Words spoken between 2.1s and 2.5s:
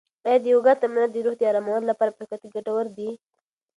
په حقیقت